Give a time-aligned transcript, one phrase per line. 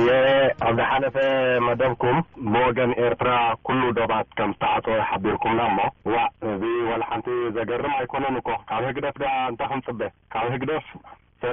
[0.00, 0.24] ኦኤ
[0.68, 1.16] ኣብዛሓለፈ
[1.66, 2.18] መደብኩም
[2.52, 3.30] ብወገን ኤርትራ
[3.66, 6.16] ኩሉ ደባት ከም ዝተዓጽ ሓቢርኩምና ሞ እዋ
[6.52, 7.26] እዚ ዋላ ሓንቲ
[7.58, 10.00] ዘገርም ኣይኮነን እኮ ካብ ህግደፍ ዳ እንታይክንፅበ
[10.34, 10.84] ካብ ህግደፍ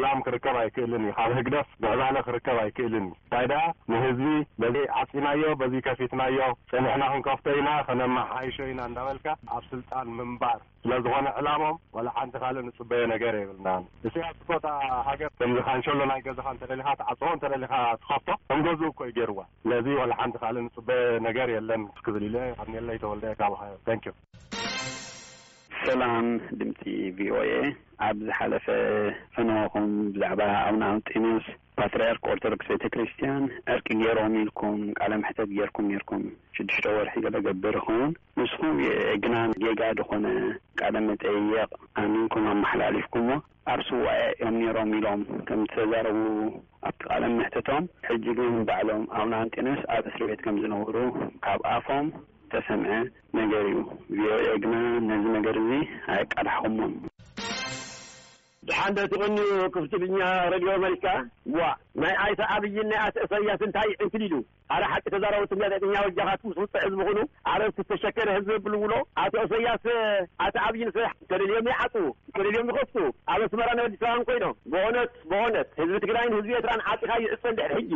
[0.06, 3.62] ላም ክርከብ ኣይክእልን እዩ ካብ ህግደፍ ብዕባለ ክርከብ ኣይክእልን ዩ ታይደኣ
[3.92, 4.28] ንህዝቢ
[4.62, 6.38] በዚ ዓፂናዮ በዚ ከፊትናዮ
[6.72, 12.36] ጸኒሕና ክንከፍቶ ኢና ከነማዕ ሓይሾ ኢና እንዳበልካ ኣብ ስልጣን ምንባር ስለ ዝኾነ ዕላሞም ዋላ ሓንቲ
[12.44, 13.70] ካል ንፅበየ ነገር የብልና
[14.08, 14.66] እስያትኮጣ
[15.10, 17.74] ሃገር ከምዚ ካንሸሎ ናይ ገዛኻ እንተደሊኻ ትዓጽቦ እንተደሊኻ
[18.04, 22.70] ትኸፍቶ ከም ገዝኡ እኮይ ገይርዋ ስለዚ ዋላ ሓንቲ ካል ንፅበየ ነገር የለን ክክብል ኢል ኣብ
[22.76, 24.14] ኔለ ተወልደ የ ካብሃዮ ታንኪዩ
[25.88, 26.28] ሰላም
[26.60, 26.82] ድምፂ
[27.16, 27.50] ቪኦኤ
[28.08, 28.66] ኣብ ዝሓለፈ
[29.34, 31.46] ፈንኹም ብዛዕባ ኣብንኣንጢኖስ
[31.80, 36.24] ፓትርያርክ ኦርቶዶክስ ቤተ ክርስትያን ዕርቂ ገይሮም ኢልኩም ቃለ ምሕተት ጌይርኩም ኔርኩም
[36.58, 38.12] ሽዱሽቶ ወርሒ ዘለገብር ኸውን
[38.42, 40.26] ንስኩ የእግናን ጌጋ ድኾነ
[40.82, 41.70] ቃለ መጠየቕ
[42.04, 43.40] ኣሚንኩም ኣመሓላልፍኩም ሞ
[43.74, 46.18] ኣብ ስዋ እዮም ነይሮም ኢሎም ከም ዝተዛረቡ
[46.90, 50.96] ኣብቲ ቓለም ምሕተቶም ሕጂ ግን ባዕሎም ኣቡናኣንጢኖስ ኣብ እስርቤት ከም ዝነብሩ
[51.48, 52.08] ካብ ኣፎም
[52.68, 52.94] ሰምዐ
[53.40, 53.66] ነገር
[54.14, 54.74] እዩ ኦኤ ግና
[55.10, 55.70] ነዚ ነገር እዙ
[56.18, 56.94] ኣይቃራሕኩምዎም
[58.68, 59.34] ብሓንደ ትኾን
[59.76, 60.18] ክፍርትድኛ
[60.52, 61.06] ሬድዮ ኣሜሪካ
[61.56, 61.64] ዋ
[62.02, 64.36] ናይ ኣይተ ዓብይን ናይ ኣተ ኣሰያስ እንታይ ዕንትልኢሉ
[64.76, 67.20] ኣረ ሓቂ ተዛረበ ትትዕጥኛ ወጃኻምስ ውፅዕ ህዝቢ ኩኑ
[67.54, 68.94] ኣረዝተሸከረ ህዝቢ ብሉውሎ
[69.24, 69.86] ኣቶ ኣሰያስ
[70.46, 70.92] ኣተ ዓብይን
[71.26, 71.96] እከደልዮም ይዓጡ
[72.38, 72.98] ከደልዮም ይኸፍቱ
[73.34, 77.94] ኣብ ኣስመራናብ ኣዲስ ባን ኮይኖም ብኦነት ብኮነት ህዝቢ ትግራይን ህዝቢ ኤርትራን ዓፂካ እዩዕፀ ድሕር ሕጊ